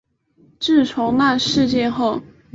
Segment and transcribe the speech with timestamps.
[0.59, 2.19] 自从那事件后